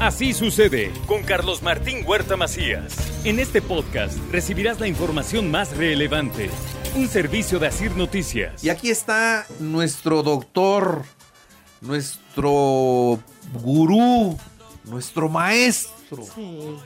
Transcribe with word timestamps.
Así 0.00 0.34
sucede 0.34 0.92
con 1.06 1.22
Carlos 1.22 1.62
Martín 1.62 2.04
Huerta 2.06 2.36
Macías. 2.36 2.94
En 3.24 3.38
este 3.38 3.62
podcast 3.62 4.16
recibirás 4.30 4.78
la 4.78 4.86
información 4.88 5.50
más 5.50 5.74
relevante. 5.76 6.50
Un 6.94 7.08
servicio 7.08 7.58
de 7.58 7.68
Asir 7.68 7.96
Noticias. 7.96 8.62
Y 8.62 8.68
aquí 8.68 8.90
está 8.90 9.46
nuestro 9.58 10.22
doctor, 10.22 11.02
nuestro 11.80 13.18
gurú, 13.62 14.36
nuestro 14.84 15.28
maestro. 15.30 16.22
Sí, 16.34 16.76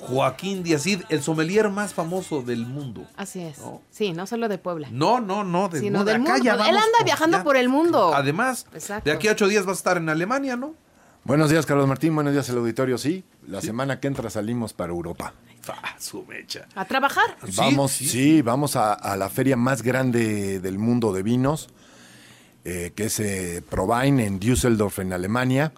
Joaquín 0.00 0.62
Díazid, 0.62 1.02
el 1.10 1.22
sommelier 1.22 1.68
más 1.68 1.94
famoso 1.94 2.42
del 2.42 2.66
mundo. 2.66 3.06
así 3.16 3.40
es. 3.40 3.58
No. 3.58 3.82
Sí, 3.90 4.12
no 4.12 4.26
solo 4.26 4.48
de 4.48 4.58
Puebla. 4.58 4.88
No, 4.90 5.20
no, 5.20 5.44
no, 5.44 5.68
de, 5.68 5.78
Sino 5.80 6.00
no, 6.00 6.04
de 6.04 6.12
del 6.12 6.22
acá 6.22 6.30
mundo. 6.34 6.44
ya 6.44 6.54
Él 6.54 6.76
anda 6.76 6.80
por- 6.98 7.04
viajando 7.04 7.36
ya. 7.38 7.44
por 7.44 7.56
el 7.56 7.68
mundo. 7.68 8.12
Además, 8.14 8.66
Exacto. 8.72 9.08
de 9.10 9.14
aquí 9.16 9.28
a 9.28 9.32
ocho 9.32 9.46
días 9.48 9.64
va 9.66 9.70
a 9.70 9.74
estar 9.74 9.96
en 9.96 10.08
Alemania, 10.08 10.56
¿no? 10.56 10.74
Buenos 11.24 11.50
días, 11.50 11.66
Carlos 11.66 11.86
Martín. 11.86 12.14
Buenos 12.14 12.32
días, 12.32 12.48
el 12.48 12.58
auditorio. 12.58 12.98
Sí, 12.98 13.22
la 13.46 13.60
semana 13.60 14.00
que 14.00 14.08
entra 14.08 14.28
salimos 14.28 14.72
para 14.72 14.92
Europa. 14.92 15.34
Ah, 15.68 15.94
su 15.98 16.24
mecha. 16.24 16.66
A 16.74 16.84
trabajar. 16.84 17.36
Sí, 17.46 17.52
vamos, 17.56 17.92
sí. 17.92 18.08
sí, 18.08 18.42
vamos 18.42 18.74
a, 18.74 18.92
a 18.92 19.16
la 19.16 19.28
feria 19.28 19.56
más 19.56 19.82
grande 19.82 20.58
del 20.58 20.78
mundo 20.78 21.12
de 21.12 21.22
vinos, 21.22 21.68
eh, 22.64 22.92
que 22.96 23.04
es 23.04 23.20
eh, 23.20 23.62
Prowein 23.68 24.18
en 24.18 24.40
Düsseldorf, 24.40 24.98
en 24.98 25.12
Alemania. 25.12 25.72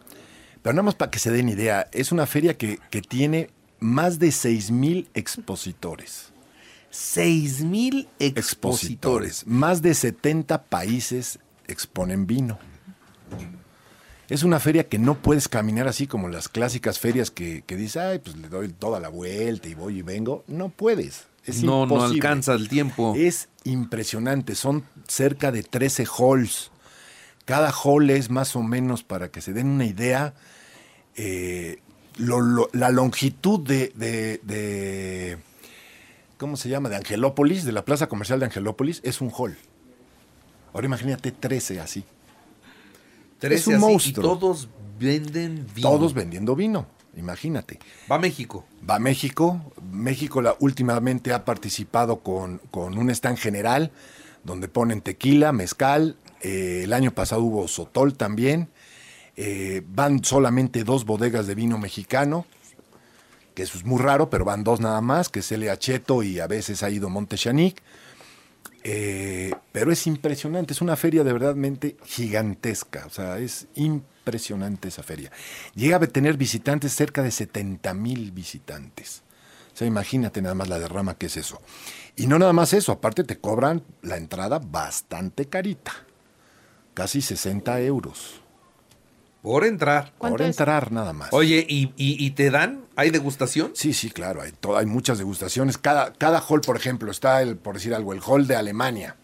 Pero 0.63 0.73
nada 0.73 0.85
más 0.85 0.95
para 0.95 1.11
que 1.11 1.19
se 1.19 1.31
den 1.31 1.51
idea, 1.51 1.89
es 1.93 2.11
una 2.11 2.25
feria 2.25 2.57
que, 2.57 2.79
que 2.91 3.03
tiene 3.03 3.51
más 3.81 4.19
de 4.19 4.33
6 4.33 4.71
mil 4.71 5.11
expositores. 5.13 6.33
Seis 6.89 7.61
mil 7.61 8.09
expositores. 8.21 8.39
Expositores. 8.39 9.47
Más 9.49 9.83
de 9.83 9.95
70 9.95 10.63
países 10.63 11.41
exponen 11.67 12.25
vino. 12.29 12.57
Es 14.35 14.43
una 14.43 14.59
feria 14.59 14.89
que 14.89 14.99
no 14.99 15.15
puedes 15.15 15.47
caminar 15.49 15.87
así 15.87 16.09
como 16.09 16.29
las 16.29 16.49
clásicas 16.49 16.99
ferias 16.99 17.31
que, 17.31 17.63
que 17.67 17.77
dices, 17.77 17.99
ay, 17.99 18.19
pues 18.19 18.37
le 18.37 18.49
doy 18.49 18.69
toda 18.69 18.99
la 18.99 19.09
vuelta 19.09 19.69
y 19.69 19.75
voy 19.75 19.99
y 19.99 20.03
vengo. 20.03 20.43
No 20.49 20.71
puedes. 20.71 21.27
Es 21.45 21.63
No, 21.63 21.87
no 21.87 22.03
alcanza 22.03 22.55
el 22.55 22.69
tiempo. 22.69 23.15
Es 23.17 23.49
impresionante. 23.63 24.57
Son 24.57 24.83
cerca 25.07 25.53
de 25.53 25.63
13 25.63 26.05
halls. 26.19 26.73
Cada 27.45 27.71
hall 27.71 28.11
es 28.11 28.29
más 28.29 28.57
o 28.57 28.63
menos, 28.65 29.05
para 29.05 29.29
que 29.31 29.41
se 29.41 29.53
den 29.53 29.69
una 29.69 29.85
idea, 29.85 30.35
eh, 31.15 31.79
lo- 32.17 32.41
lo- 32.41 32.71
la 32.73 32.91
longitud 32.91 33.61
de, 33.61 33.93
de- 33.95 34.41
de- 34.43 35.39
¿Cómo 36.39 36.57
se 36.57 36.69
llama? 36.69 36.89
De 36.89 36.97
Angelópolis, 36.97 37.65
de 37.65 37.71
la 37.71 37.85
plaza 37.85 38.09
comercial 38.09 38.41
de 38.41 38.47
Angelópolis, 38.47 39.01
es 39.05 39.21
un 39.21 39.31
hall. 39.31 39.57
Ahora 40.73 40.87
imagínate 40.87 41.31
13 41.31 41.79
así. 41.79 42.05
Es 43.41 43.67
un 43.67 43.75
así, 43.75 43.85
monstruo. 43.85 44.25
Y 44.25 44.29
todos 44.29 44.69
venden 44.99 45.67
vino. 45.75 45.91
Todos 45.91 46.15
vendiendo 46.15 46.57
vino. 46.57 46.87
Imagínate. 47.17 47.79
Va 48.11 48.17
a 48.17 48.19
México. 48.19 48.65
Va 48.89 48.97
a 48.97 48.99
México. 48.99 49.73
México 49.91 50.43
la, 50.43 50.57
últimamente 50.61 51.33
ha 51.33 51.45
participado 51.45 52.21
con, 52.21 52.61
con 52.71 52.99
un 52.99 53.11
stand 53.11 53.39
general 53.39 53.93
donde 54.43 54.69
ponen 54.69 55.01
tequila, 55.01 55.53
mezcal. 55.53 56.17
eh, 56.41 56.83
el 56.85 56.93
año 56.93 57.13
pasado 57.13 57.43
hubo 57.43 57.69
sotol 57.69 58.15
también. 58.15 58.69
eh, 59.37 59.83
van 59.87 60.25
solamente 60.25 60.85
dos 60.85 61.05
bodegas 61.05 61.47
de 61.47 61.55
vino 61.55 61.79
mexicano, 61.79 62.47
que 63.55 63.63
eso 63.63 63.79
es 63.79 63.85
muy 63.85 64.01
raro, 64.01 64.31
pero 64.31 64.45
van 64.45 64.65
dos 64.65 64.81
nada 64.81 65.01
más, 65.01 65.29
que 65.29 65.41
es 65.41 65.53
el 65.53 65.69
Acheto 65.69 66.23
y 66.23 66.41
a 66.41 66.47
veces 66.47 66.83
ha 66.83 66.91
ido 66.91 67.09
Montechanic. 67.09 67.83
Eh, 68.87 69.53
pero 69.73 69.91
es 69.91 70.07
impresionante, 70.07 70.75
es 70.75 70.83
una 70.83 70.97
feria 70.97 71.25
de 71.25 71.33
verdadmente 71.33 71.97
gigantesca, 72.05 73.07
o 73.07 73.11
sea, 73.11 73.39
es 73.39 73.67
impresionante 73.75 74.89
esa 74.89 75.03
feria. 75.03 75.33
Llega 75.75 75.97
a 75.97 76.01
tener 76.01 76.37
visitantes, 76.37 76.93
cerca 76.93 77.23
de 77.23 77.31
70 77.31 77.95
mil 77.95 78.31
visitantes. 78.31 79.23
O 79.73 79.77
sea, 79.77 79.87
imagínate 79.87 80.43
nada 80.43 80.55
más 80.55 80.69
la 80.69 80.79
derrama 80.79 81.17
que 81.17 81.27
es 81.27 81.37
eso. 81.37 81.61
Y 82.15 82.27
no 82.27 82.39
nada 82.39 82.53
más 82.53 82.75
eso, 82.75 82.93
aparte 82.93 83.25
te 83.25 83.39
cobran 83.39 83.83
la 84.03 84.19
entrada 84.19 84.61
bastante 84.61 85.47
carita, 85.47 85.93
casi 86.93 87.23
60 87.23 87.81
euros 87.81 88.44
Por 89.45 89.65
entrar. 89.67 90.15
¿Cuánto 90.17 90.39
por 90.39 90.43
es? 90.43 90.49
entrar 90.59 90.91
nada 90.91 91.13
más. 91.13 91.29
Oye, 91.33 91.67
¿y, 91.69 91.93
y, 91.99 92.25
y 92.25 92.31
te 92.31 92.51
dan? 92.51 92.87
¿Hay 92.97 93.11
degustación? 93.11 93.73
Sí, 93.75 93.93
sí, 93.93 94.09
claro, 94.09 94.41
hay, 94.41 94.53
to- 94.53 94.75
hay 94.79 94.87
muchas 94.87 95.19
degustaciones. 95.19 95.77
Cada, 95.77 96.15
cada 96.15 96.41
hall, 96.41 96.63
por 96.63 96.77
ejemplo, 96.79 97.11
está, 97.11 97.43
el, 97.43 97.59
por 97.59 97.75
decir 97.75 97.93
algo, 97.95 98.15
el 98.15 98.21
hall 98.27 98.47
de 98.47 98.57
Alemania. 98.57 99.17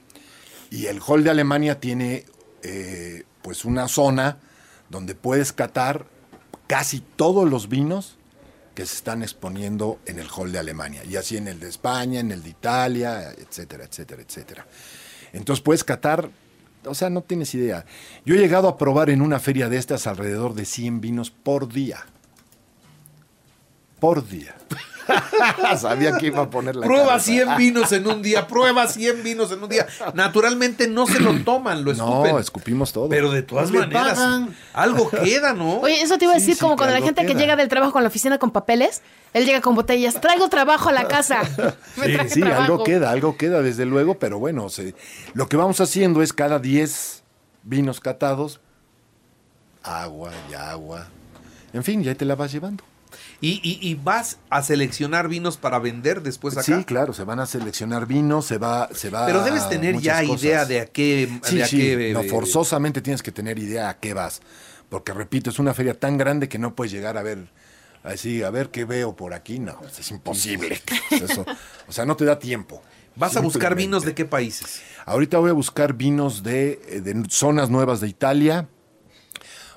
Y 0.70 0.86
el 0.86 1.00
hall 1.00 1.24
de 1.24 1.30
Alemania 1.30 1.80
tiene 1.80 2.26
eh, 2.62 3.24
pues 3.40 3.64
una 3.64 3.88
zona 3.88 4.36
donde 4.90 5.14
puedes 5.14 5.54
catar 5.54 6.04
casi 6.66 7.00
todos 7.00 7.48
los 7.48 7.70
vinos 7.70 8.18
que 8.74 8.84
se 8.84 8.96
están 8.96 9.22
exponiendo 9.22 10.00
en 10.04 10.18
el 10.18 10.28
hall 10.28 10.52
de 10.52 10.58
Alemania. 10.58 11.02
Y 11.02 11.16
así 11.16 11.38
en 11.38 11.48
el 11.48 11.60
de 11.60 11.68
España, 11.70 12.20
en 12.20 12.30
el 12.30 12.42
de 12.42 12.50
Italia, 12.50 13.30
etcétera, 13.32 13.84
etcétera, 13.84 14.20
etcétera. 14.22 14.66
Entonces 15.32 15.62
puedes 15.62 15.82
catar, 15.82 16.28
o 16.86 16.94
sea, 16.94 17.10
no 17.10 17.22
tienes 17.22 17.54
idea. 17.54 17.84
Yo 18.24 18.34
he 18.34 18.38
llegado 18.38 18.68
a 18.68 18.78
probar 18.78 19.10
en 19.10 19.22
una 19.22 19.38
feria 19.38 19.68
de 19.68 19.76
estas 19.76 20.06
alrededor 20.06 20.54
de 20.54 20.64
100 20.64 21.00
vinos 21.00 21.30
por 21.30 21.72
día. 21.72 22.06
Por 23.98 24.26
día. 24.26 24.54
Sabía 25.78 26.16
que 26.18 26.26
iba 26.28 26.42
a 26.42 26.50
poner 26.50 26.76
la 26.76 26.86
Prueba 26.86 27.06
cara. 27.08 27.20
100 27.20 27.48
vinos 27.58 27.92
en 27.92 28.06
un 28.06 28.22
día, 28.22 28.46
prueba 28.46 28.86
100 28.86 29.22
vinos 29.22 29.52
en 29.52 29.62
un 29.62 29.68
día. 29.68 29.86
Naturalmente 30.14 30.88
no 30.88 31.06
se 31.06 31.20
lo 31.20 31.34
toman, 31.44 31.84
lo 31.84 31.92
escupen. 31.92 32.32
No, 32.32 32.38
escupimos 32.38 32.92
todo. 32.92 33.08
Pero 33.08 33.30
de 33.30 33.42
todas 33.42 33.70
No 33.70 33.80
maneras, 33.80 34.14
pagan. 34.18 34.54
algo 34.72 35.10
queda, 35.10 35.52
¿no? 35.54 35.80
Oye, 35.80 36.00
eso 36.02 36.18
te 36.18 36.24
iba 36.24 36.32
a 36.34 36.36
decir 36.38 36.54
sí, 36.54 36.60
como 36.60 36.76
cuando 36.76 36.94
la 36.98 37.04
gente 37.04 37.24
que 37.26 37.34
llega 37.34 37.56
del 37.56 37.68
trabajo 37.68 37.92
con 37.92 38.02
la 38.02 38.08
oficina 38.08 38.38
con 38.38 38.50
papeles, 38.50 39.02
él 39.34 39.44
llega 39.46 39.60
con 39.60 39.74
botellas. 39.74 40.20
Traigo 40.20 40.48
trabajo 40.48 40.88
a 40.88 40.92
la 40.92 41.06
casa. 41.08 41.42
Sí, 41.94 42.12
traje 42.14 42.28
sí, 42.30 42.40
trabajo. 42.40 42.62
algo 42.62 42.84
queda, 42.84 43.10
algo 43.10 43.36
queda, 43.36 43.62
desde 43.62 43.84
luego, 43.84 44.18
pero 44.18 44.38
bueno, 44.38 44.68
se- 44.70 44.94
lo 45.34 45.48
que 45.48 45.56
vamos 45.56 45.80
haciendo 45.80 46.22
es 46.22 46.32
cada 46.32 46.58
10 46.58 47.22
vinos 47.62 48.00
catados, 48.00 48.60
agua 49.82 50.30
y 50.50 50.54
agua. 50.54 51.08
En 51.72 51.84
fin, 51.84 52.02
ya 52.02 52.14
te 52.14 52.24
la 52.24 52.34
vas 52.36 52.52
llevando. 52.52 52.82
Y, 53.42 53.60
y- 53.62 53.78
y 53.80 53.94
vas 53.94 54.38
a 54.50 54.62
seleccionar 54.62 55.26
vinos 55.28 55.56
para 55.56 55.78
vender 55.78 56.22
después 56.22 56.54
acá. 56.58 56.76
Sí, 56.76 56.84
claro, 56.84 57.14
se 57.14 57.24
van 57.24 57.40
a 57.40 57.46
seleccionar 57.46 58.06
vinos, 58.06 58.44
se 58.44 58.58
va, 58.58 58.90
se 58.94 59.08
va. 59.08 59.24
Pero 59.26 59.42
debes 59.42 59.66
tener 59.70 59.98
ya 59.98 60.22
idea 60.22 60.66
de 60.66 60.80
a 60.80 60.86
qué. 60.86 61.26
Sí, 61.44 61.56
de 61.56 61.62
a 61.62 61.66
sí, 61.66 61.76
qué, 61.78 62.10
no, 62.12 62.20
eh, 62.20 62.28
forzosamente 62.28 63.00
tienes 63.00 63.22
que 63.22 63.32
tener 63.32 63.58
idea 63.58 63.88
a 63.88 63.98
qué 63.98 64.12
vas. 64.12 64.42
Porque 64.90 65.12
repito, 65.14 65.48
es 65.50 65.58
una 65.58 65.72
feria 65.72 65.98
tan 65.98 66.18
grande 66.18 66.48
que 66.48 66.58
no 66.58 66.74
puedes 66.74 66.92
llegar 66.92 67.16
a 67.16 67.22
ver, 67.22 67.48
así, 68.02 68.42
a 68.42 68.50
ver 68.50 68.70
qué 68.70 68.84
veo 68.84 69.16
por 69.16 69.32
aquí. 69.32 69.58
No, 69.58 69.78
es 69.98 70.10
imposible. 70.10 70.82
Eso, 71.10 71.46
o 71.88 71.92
sea, 71.92 72.04
no 72.04 72.16
te 72.16 72.26
da 72.26 72.38
tiempo. 72.38 72.82
Vas 73.16 73.36
a 73.36 73.40
buscar 73.40 73.74
vinos 73.74 74.04
de 74.04 74.14
qué 74.14 74.24
países. 74.26 74.82
Ahorita 75.06 75.38
voy 75.38 75.50
a 75.50 75.54
buscar 75.54 75.94
vinos 75.94 76.42
de, 76.42 76.80
eh, 76.88 77.00
de 77.00 77.24
zonas 77.30 77.70
nuevas 77.70 78.00
de 78.00 78.08
Italia. 78.08 78.68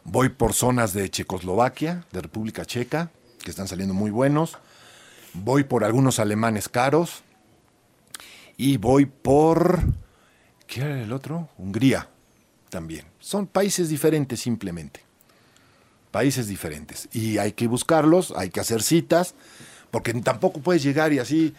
Voy 0.03 0.29
por 0.29 0.53
zonas 0.53 0.93
de 0.93 1.09
Checoslovaquia, 1.09 2.05
de 2.11 2.21
República 2.21 2.65
Checa, 2.65 3.09
que 3.43 3.51
están 3.51 3.67
saliendo 3.67 3.93
muy 3.93 4.09
buenos. 4.09 4.57
Voy 5.33 5.63
por 5.63 5.83
algunos 5.83 6.19
alemanes 6.19 6.69
caros. 6.69 7.23
Y 8.57 8.77
voy 8.77 9.05
por... 9.05 9.81
¿Qué 10.65 10.81
era 10.81 11.01
el 11.01 11.11
otro? 11.11 11.49
Hungría 11.57 12.09
también. 12.69 13.05
Son 13.19 13.45
países 13.45 13.89
diferentes 13.89 14.39
simplemente. 14.39 15.01
Países 16.11 16.47
diferentes. 16.47 17.09
Y 17.11 17.37
hay 17.37 17.51
que 17.51 17.67
buscarlos, 17.67 18.33
hay 18.35 18.49
que 18.49 18.59
hacer 18.59 18.81
citas, 18.81 19.35
porque 19.91 20.13
tampoco 20.13 20.59
puedes 20.61 20.81
llegar 20.81 21.13
y 21.13 21.19
así... 21.19 21.53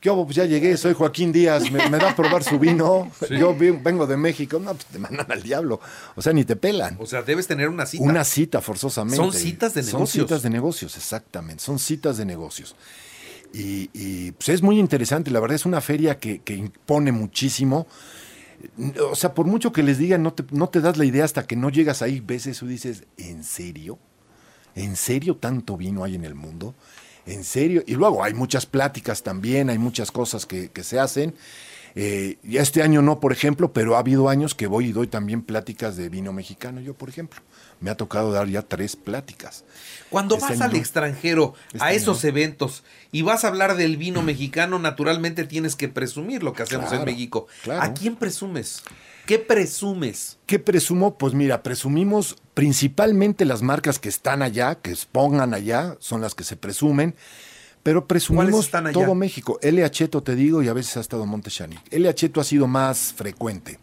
¿Qué 0.00 0.08
hago? 0.08 0.24
Pues 0.24 0.36
ya 0.36 0.46
llegué, 0.46 0.76
soy 0.78 0.94
Joaquín 0.94 1.30
Díaz, 1.30 1.70
me, 1.70 1.90
me 1.90 1.98
da 1.98 2.10
a 2.10 2.16
probar 2.16 2.42
su 2.42 2.58
vino. 2.58 3.10
Yo 3.30 3.54
vengo 3.54 4.06
de 4.06 4.16
México. 4.16 4.58
No, 4.58 4.72
pues 4.72 4.86
te 4.86 4.98
mandan 4.98 5.30
al 5.30 5.42
diablo. 5.42 5.78
O 6.16 6.22
sea, 6.22 6.32
ni 6.32 6.44
te 6.44 6.56
pelan. 6.56 6.96
O 6.98 7.04
sea, 7.04 7.20
debes 7.22 7.46
tener 7.46 7.68
una 7.68 7.84
cita. 7.84 8.02
Una 8.02 8.24
cita 8.24 8.62
forzosamente. 8.62 9.16
Son 9.16 9.32
citas 9.32 9.74
de 9.74 9.82
Son 9.82 9.92
negocios. 10.00 10.26
citas 10.26 10.42
de 10.42 10.50
negocios, 10.50 10.96
exactamente. 10.96 11.62
Son 11.62 11.78
citas 11.78 12.16
de 12.16 12.24
negocios. 12.24 12.74
Y, 13.52 13.90
y, 13.92 14.32
pues 14.32 14.48
es 14.48 14.62
muy 14.62 14.78
interesante. 14.78 15.30
La 15.30 15.40
verdad 15.40 15.56
es 15.56 15.66
una 15.66 15.82
feria 15.82 16.18
que, 16.18 16.38
que 16.38 16.54
impone 16.54 17.12
muchísimo. 17.12 17.86
O 19.10 19.16
sea, 19.16 19.34
por 19.34 19.46
mucho 19.46 19.70
que 19.72 19.82
les 19.82 19.98
digan, 19.98 20.22
no 20.22 20.32
te, 20.32 20.44
no 20.50 20.70
te 20.70 20.80
das 20.80 20.96
la 20.96 21.04
idea 21.04 21.24
hasta 21.24 21.46
que 21.46 21.56
no 21.56 21.68
llegas 21.68 22.00
ahí, 22.00 22.20
ves 22.20 22.46
eso 22.46 22.64
y 22.64 22.70
dices, 22.70 23.04
¿en 23.18 23.44
serio? 23.44 23.98
¿En 24.74 24.96
serio 24.96 25.36
tanto 25.36 25.76
vino 25.76 26.04
hay 26.04 26.14
en 26.14 26.24
el 26.24 26.34
mundo? 26.34 26.74
¿En 27.26 27.44
serio? 27.44 27.82
Y 27.86 27.94
luego 27.94 28.24
hay 28.24 28.34
muchas 28.34 28.66
pláticas 28.66 29.22
también, 29.22 29.70
hay 29.70 29.78
muchas 29.78 30.10
cosas 30.10 30.46
que, 30.46 30.70
que 30.70 30.82
se 30.82 30.98
hacen. 30.98 31.34
Eh, 31.94 32.38
y 32.42 32.58
este 32.58 32.82
año 32.82 33.02
no, 33.02 33.20
por 33.20 33.32
ejemplo, 33.32 33.72
pero 33.72 33.96
ha 33.96 34.00
habido 34.00 34.28
años 34.28 34.54
que 34.54 34.66
voy 34.66 34.86
y 34.86 34.92
doy 34.92 35.06
también 35.06 35.42
pláticas 35.42 35.96
de 35.96 36.08
vino 36.08 36.32
mexicano. 36.32 36.80
Yo, 36.80 36.94
por 36.94 37.08
ejemplo, 37.08 37.40
me 37.80 37.90
ha 37.90 37.96
tocado 37.96 38.32
dar 38.32 38.48
ya 38.48 38.62
tres 38.62 38.96
pláticas. 38.96 39.64
Cuando 40.08 40.36
Este 40.36 40.46
vas 40.48 40.60
año 40.60 40.70
al 40.70 40.76
extranjero, 40.76 41.54
Este 41.72 41.82
a 41.82 41.88
año 41.88 41.96
esos 41.96 42.24
eventos, 42.24 42.84
y 43.12 43.22
vas 43.22 43.44
a 43.44 43.48
hablar 43.48 43.76
del 43.76 43.96
vino 43.96 44.22
mexicano, 44.22 44.78
naturalmente 44.78 45.44
tienes 45.44 45.76
que 45.76 45.88
presumir 45.88 46.42
lo 46.42 46.52
que 46.52 46.62
hacemos 46.62 46.92
en 46.92 47.04
México. 47.04 47.46
claro. 47.62 47.82
¿A 47.82 47.94
quién 47.94 48.16
presumes? 48.16 48.82
¿Qué 49.26 49.38
presumes? 49.38 50.38
¿Qué 50.46 50.58
presumo? 50.58 51.16
Pues 51.16 51.34
mira, 51.34 51.62
presumimos 51.62 52.36
principalmente 52.54 53.44
las 53.44 53.62
marcas 53.62 53.98
que 53.98 54.08
están 54.08 54.42
allá, 54.42 54.76
que 54.76 54.90
expongan 54.90 55.54
allá, 55.54 55.96
son 56.00 56.20
las 56.20 56.34
que 56.34 56.42
se 56.42 56.56
presumen, 56.56 57.14
pero 57.82 58.00
¿Cuáles 58.06 58.08
presumimos 58.26 58.64
están 58.66 58.86
allá? 58.86 58.94
todo 58.94 59.14
México. 59.14 59.58
L. 59.62 59.82
Acheto, 59.84 60.22
te 60.22 60.34
digo, 60.34 60.62
y 60.62 60.68
a 60.68 60.72
veces 60.72 60.96
ha 60.96 61.00
estado 61.00 61.24
Monteshani. 61.26 61.78
L. 61.90 62.08
Acheto 62.08 62.40
ha 62.40 62.44
sido 62.44 62.66
más 62.66 63.12
frecuente. 63.14 63.78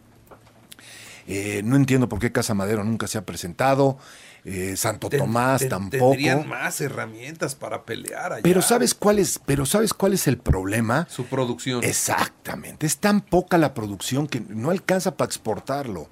Eh, 1.28 1.62
no 1.66 1.76
entiendo 1.76 2.08
por 2.08 2.20
qué 2.20 2.32
Casa 2.32 2.54
Madero 2.54 2.84
nunca 2.86 3.06
se 3.08 3.18
ha 3.18 3.26
presentado, 3.26 3.98
eh, 4.46 4.76
Santo 4.78 5.10
Ten- 5.10 5.20
Tomás 5.20 5.60
ten- 5.60 5.70
tampoco. 5.70 6.12
Tendrían 6.12 6.48
más 6.48 6.80
herramientas 6.80 7.54
para 7.56 7.84
pelear 7.84 8.32
allá. 8.32 8.44
Pero 8.44 8.62
¿sabes 8.62 8.94
cuál 8.94 9.20
es, 9.20 9.38
pero 9.46 9.66
¿sabes 9.66 9.94
cuál 9.94 10.14
es 10.14 10.26
el 10.28 10.38
problema? 10.38 11.06
Su 11.10 11.26
producción. 11.26 11.84
Exactamente, 11.84 12.86
es 12.86 13.00
tan 13.00 13.20
poca 13.20 13.58
la 13.58 13.74
producción 13.74 14.28
que 14.28 14.40
no 14.40 14.70
alcanza 14.72 15.18
para 15.18 15.28
exportarlo. 15.28 16.08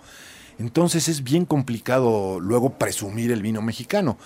Entonces 0.59 1.07
es 1.07 1.23
bien 1.23 1.45
complicado 1.45 2.39
luego 2.41 2.77
presumir 2.77 3.31
el 3.31 3.41
vino 3.41 3.61
mexicano. 3.61 4.17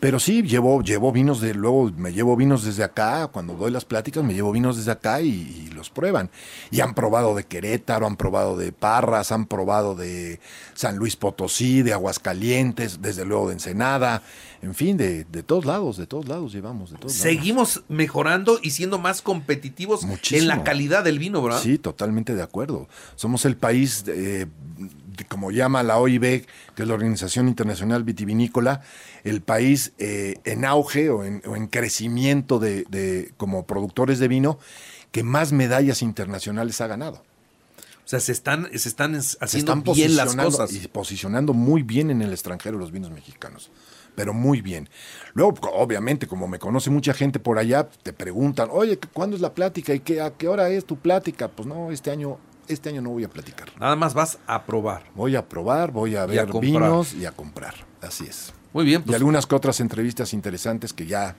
Pero 0.00 0.20
sí, 0.20 0.42
llevo, 0.42 0.82
llevo 0.82 1.12
vinos 1.12 1.40
de, 1.40 1.54
luego 1.54 1.90
me 1.96 2.12
llevo 2.12 2.36
vinos 2.36 2.64
desde 2.64 2.84
acá, 2.84 3.28
cuando 3.28 3.54
doy 3.54 3.70
las 3.70 3.84
pláticas 3.84 4.22
me 4.22 4.34
llevo 4.34 4.52
vinos 4.52 4.76
desde 4.76 4.90
acá 4.90 5.22
y, 5.22 5.28
y 5.28 5.70
los 5.74 5.88
prueban. 5.88 6.30
Y 6.70 6.80
han 6.80 6.94
probado 6.94 7.34
de 7.34 7.44
Querétaro, 7.44 8.06
han 8.06 8.16
probado 8.16 8.56
de 8.56 8.72
Parras, 8.72 9.32
han 9.32 9.46
probado 9.46 9.94
de 9.94 10.40
San 10.74 10.96
Luis 10.96 11.16
Potosí, 11.16 11.82
de 11.82 11.94
Aguascalientes, 11.94 13.00
desde 13.00 13.24
luego 13.24 13.48
de 13.48 13.54
Ensenada, 13.54 14.22
en 14.60 14.74
fin, 14.74 14.96
de, 14.96 15.24
de 15.24 15.42
todos 15.42 15.64
lados, 15.64 15.96
de 15.96 16.06
todos 16.06 16.26
lados 16.26 16.52
llevamos, 16.52 16.90
de 16.90 16.96
todos 16.96 17.12
lados. 17.12 17.22
Seguimos 17.22 17.84
mejorando 17.88 18.58
y 18.62 18.70
siendo 18.70 18.98
más 18.98 19.20
competitivos 19.22 20.02
en 20.30 20.48
la 20.48 20.64
calidad 20.64 21.04
del 21.04 21.18
vino, 21.18 21.42
¿verdad? 21.42 21.60
Sí, 21.60 21.78
totalmente 21.78 22.34
de 22.34 22.42
acuerdo. 22.42 22.88
Somos 23.14 23.44
el 23.44 23.56
país, 23.56 24.04
eh, 24.06 24.46
como 25.34 25.50
llama 25.50 25.82
la 25.82 25.98
OIB, 25.98 26.46
que 26.76 26.82
es 26.82 26.86
la 26.86 26.94
Organización 26.94 27.48
Internacional 27.48 28.04
Vitivinícola, 28.04 28.82
el 29.24 29.42
país 29.42 29.92
eh, 29.98 30.36
en 30.44 30.64
auge 30.64 31.10
o 31.10 31.24
en, 31.24 31.42
o 31.44 31.56
en 31.56 31.66
crecimiento 31.66 32.60
de, 32.60 32.84
de- 32.88 33.32
como 33.36 33.66
productores 33.66 34.20
de 34.20 34.28
vino 34.28 34.60
que 35.10 35.24
más 35.24 35.50
medallas 35.50 36.02
internacionales 36.02 36.80
ha 36.80 36.86
ganado. 36.86 37.24
O 38.04 38.06
sea, 38.08 38.20
se 38.20 38.30
están, 38.30 38.68
se 38.78 38.88
están 38.88 39.20
Se 39.20 39.36
haciendo 39.40 39.72
están 39.72 39.92
bien 39.92 40.14
las 40.14 40.36
cosas. 40.36 40.72
y 40.72 40.86
posicionando 40.86 41.52
muy 41.52 41.82
bien 41.82 42.12
en 42.12 42.22
el 42.22 42.30
extranjero 42.30 42.78
los 42.78 42.92
vinos 42.92 43.10
mexicanos. 43.10 43.72
Pero 44.14 44.32
muy 44.34 44.60
bien. 44.60 44.88
Luego, 45.32 45.54
obviamente, 45.72 46.28
como 46.28 46.46
me 46.46 46.60
conoce 46.60 46.90
mucha 46.90 47.12
gente 47.12 47.40
por 47.40 47.58
allá, 47.58 47.88
te 48.04 48.12
preguntan, 48.12 48.68
oye, 48.70 49.00
¿cuándo 49.12 49.34
es 49.34 49.42
la 49.42 49.52
plática? 49.52 49.92
¿Y 49.94 49.98
qué, 49.98 50.20
a 50.20 50.30
qué 50.30 50.46
hora 50.46 50.68
es 50.68 50.84
tu 50.84 50.94
plática? 50.96 51.48
Pues 51.48 51.66
no, 51.66 51.90
este 51.90 52.12
año, 52.12 52.38
este 52.68 52.88
año 52.88 53.02
no 53.02 53.10
voy 53.10 53.24
a 53.24 53.28
platicar. 53.28 53.68
Nada 53.78 53.96
más 53.96 54.14
vas 54.14 54.38
a 54.46 54.64
probar. 54.64 55.04
Voy 55.14 55.36
a 55.36 55.48
probar, 55.48 55.90
voy 55.90 56.10
a 56.10 56.26
Y 56.26 56.38
a 56.38 56.44
ver 56.44 56.60
vinos 56.60 57.14
y 57.14 57.26
a 57.26 57.32
comprar. 57.32 57.74
Así 58.00 58.24
es. 58.24 58.52
Muy 58.72 58.84
bien, 58.84 59.02
y 59.02 59.06
pues. 59.06 59.16
algunas 59.16 59.46
que 59.46 59.54
otras 59.54 59.80
entrevistas 59.80 60.32
interesantes 60.32 60.92
que 60.92 61.06
ya 61.06 61.36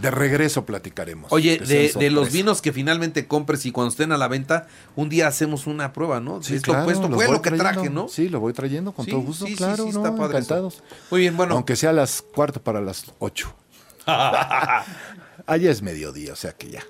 de 0.00 0.10
regreso 0.10 0.66
platicaremos. 0.66 1.32
Oye, 1.32 1.58
de, 1.58 2.10
los 2.10 2.32
vinos 2.32 2.60
que 2.60 2.72
finalmente 2.72 3.26
compres 3.26 3.64
y 3.64 3.70
cuando 3.70 3.90
estén 3.90 4.10
a 4.12 4.18
la 4.18 4.26
venta, 4.28 4.66
un 4.96 5.08
día 5.08 5.28
hacemos 5.28 5.66
una 5.66 5.92
prueba, 5.92 6.18
¿no? 6.20 6.42
Sí, 6.42 6.56
esto 6.56 6.72
claro, 6.72 6.90
esto 6.90 7.08
fue 7.10 7.26
lo 7.30 7.40
que 7.40 7.50
trayendo. 7.50 7.80
traje, 7.80 7.90
¿no? 7.90 8.08
Sí, 8.08 8.28
lo 8.28 8.40
voy 8.40 8.52
trayendo 8.52 8.92
con 8.92 9.04
Sí, 9.04 9.12
todo 9.12 9.20
gusto, 9.20 9.46
sí, 9.46 9.54
claro, 9.54 9.84
sí, 9.84 9.92
¿no? 9.92 10.04
está 10.04 10.16
padre 10.16 10.38
eso. 10.38 10.38
encantados. 10.38 10.82
Muy 11.10 11.20
bien, 11.20 11.36
bueno. 11.36 11.54
Aunque 11.54 11.76
sea 11.76 11.90
a 11.90 11.92
las 11.92 12.22
cuarto 12.22 12.60
para 12.60 12.80
las 12.80 13.04
ocho. 13.20 13.54
Allá 14.06 15.70
es 15.70 15.82
mediodía, 15.82 16.32
o 16.32 16.36
sea 16.36 16.52
que 16.52 16.70
ya. 16.70 16.82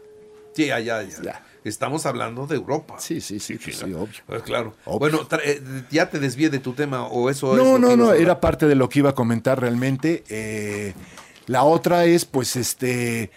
Sí, 0.55 0.71
allá, 0.71 1.03
ya. 1.03 1.23
Ya. 1.23 1.43
Estamos 1.65 2.05
hablando 2.05 2.47
de 2.47 2.57
Europa. 2.57 2.97
Sí, 2.99 3.21
sí, 3.21 3.41
sí, 3.41 3.57
pues 3.57 3.79
sí, 3.79 3.85
obvio. 3.85 4.09
Pues 4.27 4.43
claro. 4.43 4.75
Obvio. 4.85 4.99
Bueno, 4.99 5.29
eh, 5.43 5.63
ya 5.91 6.11
te 6.11 6.19
desvié 6.19 6.51
de 6.51 6.59
tu 6.59 6.75
tema 6.75 7.07
o 7.07 7.31
eso 7.31 7.57
es 7.57 7.63
No, 7.63 7.79
lo 7.79 7.79
no, 7.79 7.97
no, 7.97 8.13
era 8.13 8.41
parte 8.41 8.67
de 8.67 8.75
lo 8.75 8.89
que 8.89 8.99
iba 9.01 9.11
a 9.11 9.15
comentar 9.15 9.61
realmente. 9.61 10.25
Eh, 10.29 10.93
la 11.47 11.65
otra 11.65 12.05
es, 12.05 12.27
pues, 12.27 12.57
este, 12.57 13.31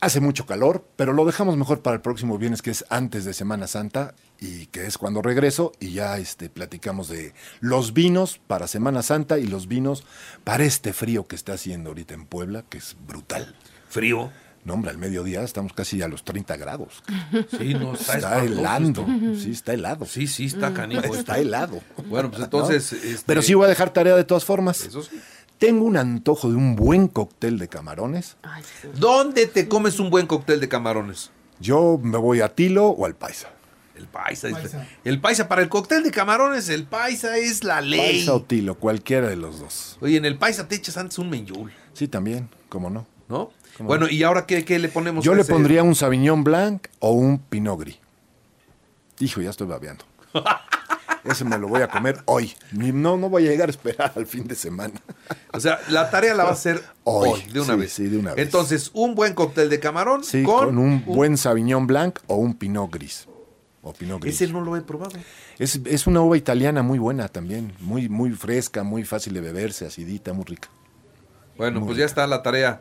hace 0.00 0.20
mucho 0.20 0.46
calor, 0.46 0.84
pero 0.96 1.12
lo 1.12 1.24
dejamos 1.24 1.56
mejor 1.56 1.80
para 1.80 1.94
el 1.94 2.00
próximo 2.00 2.38
viernes, 2.38 2.60
que 2.60 2.70
es 2.70 2.84
antes 2.88 3.24
de 3.24 3.34
Semana 3.34 3.66
Santa 3.66 4.14
y 4.40 4.66
que 4.66 4.86
es 4.86 4.98
cuando 4.98 5.22
regreso 5.22 5.72
y 5.78 5.92
ya, 5.92 6.18
este, 6.18 6.48
platicamos 6.48 7.08
de 7.08 7.34
los 7.60 7.92
vinos 7.92 8.40
para 8.46 8.66
Semana 8.66 9.02
Santa 9.02 9.38
y 9.38 9.46
los 9.46 9.68
vinos 9.68 10.04
para 10.42 10.64
este 10.64 10.92
frío 10.92 11.26
que 11.26 11.36
está 11.36 11.52
haciendo 11.52 11.90
ahorita 11.90 12.14
en 12.14 12.26
Puebla, 12.26 12.64
que 12.68 12.78
es 12.78 12.96
brutal. 13.06 13.54
Frío. 13.88 14.32
No, 14.64 14.74
hombre, 14.74 14.90
al 14.90 14.98
mediodía 14.98 15.42
estamos 15.42 15.72
casi 15.72 16.02
a 16.02 16.08
los 16.08 16.22
30 16.24 16.56
grados. 16.56 17.02
Sí, 17.58 17.74
no, 17.74 17.94
está, 17.94 18.14
Está 18.16 18.44
helando. 18.44 19.02
esto. 19.08 19.40
Sí, 19.42 19.50
está 19.52 19.72
helado. 19.72 20.04
Sí, 20.06 20.26
sí, 20.26 20.46
está 20.46 20.72
canijo. 20.74 21.00
esto. 21.02 21.16
Está 21.16 21.38
helado. 21.38 21.80
Bueno, 22.08 22.30
pues 22.30 22.42
entonces. 22.42 22.92
¿No? 22.92 22.98
este, 22.98 23.22
Pero 23.26 23.42
sí 23.42 23.54
voy 23.54 23.64
a 23.66 23.68
dejar 23.68 23.90
tarea 23.92 24.16
de 24.16 24.24
todas 24.24 24.44
formas. 24.44 24.82
Eso 24.84 25.02
sí. 25.02 25.20
Tengo 25.58 25.84
un 25.84 25.96
antojo 25.96 26.48
de 26.48 26.56
un 26.56 26.74
buen 26.76 27.08
cóctel 27.08 27.58
de 27.58 27.68
camarones. 27.68 28.36
Ay, 28.42 28.62
sí. 28.82 28.88
¿Dónde 28.96 29.46
te 29.46 29.68
comes 29.68 29.98
un 30.00 30.08
buen 30.10 30.26
cóctel 30.26 30.58
de 30.60 30.68
camarones? 30.68 31.30
Yo 31.58 31.98
me 32.02 32.16
voy 32.18 32.40
a 32.40 32.48
Tilo 32.54 32.86
o 32.88 33.04
al 33.06 33.14
Paisa. 33.14 33.50
El 33.94 34.06
Paisa. 34.06 34.48
El 35.04 35.20
paisa, 35.20 35.46
para 35.48 35.60
el 35.60 35.68
cóctel 35.68 36.02
de 36.02 36.10
camarones, 36.10 36.70
el 36.70 36.84
paisa 36.84 37.36
es 37.36 37.64
la 37.64 37.82
ley. 37.82 37.98
Paisa 38.20 38.34
o 38.34 38.40
Tilo, 38.42 38.76
cualquiera 38.78 39.28
de 39.28 39.36
los 39.36 39.60
dos. 39.60 39.98
Oye, 40.00 40.16
en 40.16 40.24
el 40.24 40.38
paisa 40.38 40.66
te 40.68 40.76
echas 40.76 40.96
antes 40.96 41.18
un 41.18 41.28
menyul, 41.28 41.70
Sí, 41.92 42.08
también, 42.08 42.48
cómo 42.70 42.88
no. 42.88 43.06
¿No? 43.30 43.50
¿Cómo 43.76 43.86
Bueno, 43.88 44.06
no? 44.06 44.12
¿y 44.12 44.22
ahora 44.22 44.44
qué, 44.46 44.64
qué 44.64 44.78
le 44.78 44.88
ponemos? 44.88 45.24
Yo 45.24 45.34
le 45.34 45.42
ese? 45.42 45.52
pondría 45.52 45.82
un 45.82 45.94
Sauvignon 45.94 46.44
Blanc 46.44 46.88
o 46.98 47.12
un 47.12 47.38
Pinot 47.38 47.78
Gris. 47.80 47.98
Hijo, 49.20 49.40
ya 49.40 49.50
estoy 49.50 49.66
babeando. 49.66 50.04
Ese 51.24 51.44
me 51.44 51.58
lo 51.58 51.68
voy 51.68 51.82
a 51.82 51.88
comer 51.88 52.18
hoy. 52.24 52.54
No, 52.72 53.18
no 53.18 53.28
voy 53.28 53.46
a 53.46 53.50
llegar 53.50 53.68
a 53.68 53.70
esperar 53.70 54.10
al 54.16 54.26
fin 54.26 54.48
de 54.48 54.54
semana. 54.54 54.94
O 55.52 55.60
sea, 55.60 55.78
la 55.90 56.08
tarea 56.08 56.34
la 56.34 56.44
va 56.44 56.50
a 56.50 56.52
hacer 56.54 56.82
hoy, 57.04 57.28
Hoy, 57.30 57.42
de 57.52 57.60
una 57.60 57.74
sí, 57.74 57.80
vez. 57.80 57.92
sí, 57.92 58.04
de 58.04 58.16
una 58.16 58.32
vez. 58.34 58.42
Entonces, 58.46 58.90
un 58.94 59.14
buen 59.14 59.34
cóctel 59.34 59.68
de 59.68 59.78
camarón 59.80 60.24
Sí, 60.24 60.42
con, 60.42 60.68
con, 60.68 60.78
un 60.78 61.04
buen 61.04 61.36
Sauvignon 61.36 61.86
Blanc 61.86 62.20
o 62.26 62.36
un 62.36 62.54
Pinot 62.54 62.90
Gris. 62.90 63.28
O 63.82 63.92
Pinot 63.92 64.22
Gris. 64.22 64.40
Ese 64.40 64.50
no 64.50 64.62
lo 64.62 64.74
he 64.78 64.80
probado. 64.80 65.12
Es, 65.58 65.78
es 65.84 66.06
una 66.06 66.22
uva 66.22 66.38
italiana 66.38 66.82
muy 66.82 66.98
buena 66.98 67.28
también. 67.28 67.74
Muy, 67.80 68.08
muy 68.08 68.30
fresca, 68.30 68.82
muy 68.82 69.04
fácil 69.04 69.34
de 69.34 69.42
beberse, 69.42 69.84
acidita, 69.84 70.32
muy 70.32 70.44
rica. 70.46 70.68
Bueno, 71.58 71.80
Muy 71.80 71.88
pues 71.88 71.98
ya 71.98 72.06
está 72.06 72.26
la 72.26 72.42
tarea. 72.42 72.80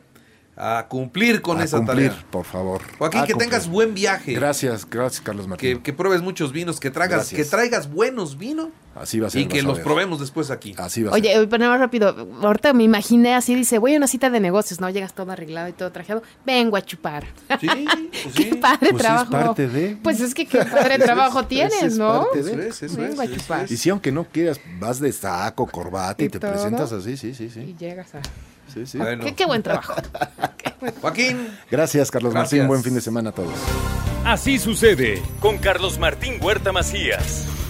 A 0.58 0.88
cumplir 0.90 1.42
con 1.42 1.62
A 1.62 1.64
esa 1.64 1.78
cumplir, 1.78 2.10
tarea. 2.10 2.26
por 2.32 2.44
favor. 2.46 2.82
Joaquín, 2.98 3.22
A 3.22 3.26
que 3.26 3.32
cumplir. 3.34 3.50
tengas 3.50 3.68
buen 3.70 3.94
viaje. 3.94 4.34
Gracias, 4.34 4.86
gracias, 4.90 5.22
Carlos 5.22 5.48
Martín. 5.48 5.78
Que, 5.78 5.84
que 5.84 5.94
pruebes 5.94 6.22
muchos 6.22 6.52
vinos, 6.52 6.80
que 6.82 6.92
traigas, 6.92 7.20
Gracias. 7.30 7.42
que 7.42 7.50
traigas 7.50 7.90
buenos 7.90 8.38
vinos 8.38 8.70
Así 8.96 9.20
va 9.20 9.28
a 9.28 9.30
ser. 9.30 9.42
y 9.42 9.46
que 9.48 9.62
los 9.62 9.76
ver. 9.78 9.84
probemos 9.84 10.20
después 10.20 10.50
aquí. 10.52 10.74
Así 10.78 11.04
va 11.04 11.12
a 11.12 11.14
ser. 11.14 11.22
Oye, 11.38 11.48
pero 11.48 11.70
más 11.70 11.80
rápido. 11.80 12.28
Ahorita 12.42 12.74
me 12.74 12.84
imaginé 12.84 13.34
así, 13.36 13.56
dice, 13.56 13.78
voy 13.78 13.94
a 13.94 13.98
una 13.98 14.08
cita 14.08 14.30
de 14.30 14.40
negocios, 14.40 14.82
¿no? 14.82 14.90
Llegas 14.90 15.14
todo 15.14 15.32
arreglado 15.32 15.70
y 15.70 15.74
todo 15.74 15.92
trajeado. 15.92 16.22
Vengo 16.46 16.76
a 16.76 16.82
chupar. 16.82 17.26
Sí, 17.62 17.68
pues 18.24 18.36
sí. 18.36 18.44
qué 18.50 18.56
padre 18.58 18.78
Pues 18.80 18.92
es 18.94 18.98
trabajo. 18.98 19.32
parte 19.32 19.68
de- 19.68 19.98
Pues 20.04 20.20
es 20.20 20.34
que 20.34 20.46
qué 20.46 20.66
padre 20.66 20.98
trabajo 21.00 21.46
tienes, 21.46 21.82
es 21.84 21.98
¿no? 21.98 22.24
parte 22.24 22.40
Eso 22.40 22.56
de- 22.58 22.68
es, 22.68 22.96
Vengo 22.98 23.14
es, 23.14 23.20
a 23.20 23.24
eso 23.26 23.36
chupar. 23.36 23.66
es. 23.66 23.72
Y 23.72 23.78
si 23.78 23.90
aunque 23.90 24.12
no 24.12 24.26
quieras, 24.26 24.60
vas 24.80 25.00
de 25.00 25.12
saco, 25.14 25.66
corbata 25.68 26.22
y, 26.24 26.26
Y 26.26 26.30
te 26.30 26.40
todo. 26.40 26.52
presentas 26.52 26.92
así, 26.92 27.16
sí, 27.16 27.34
sí, 27.34 27.46
Y 27.46 27.50
sí. 27.50 27.76
llegas 27.80 28.14
a... 28.16 28.22
sí, 28.74 28.86
sí. 28.86 28.98
Bueno. 28.98 29.24
Qué, 29.24 29.34
qué 29.36 29.46
buen 29.46 29.64
trabajo. 29.64 29.94
Joaquín, 31.02 31.48
Gracias, 31.70 32.10
Carlos 32.12 32.34
Gracias. 32.34 32.54
Martín. 32.60 32.68
Buen 32.68 32.84
fin 32.84 32.96
de 32.96 33.02
semana 33.02 33.30
a 33.30 33.34
todos. 33.34 33.54
Así 34.26 34.58
sucede 34.58 35.22
con 35.40 35.58
Carlos 35.58 35.98
Martín 36.00 36.36
Huerta 36.42 36.72
Macías. 36.72 37.46